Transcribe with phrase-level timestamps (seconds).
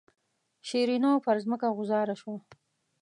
[0.67, 2.35] شیرینو پر ځمکه غوځاره شوه.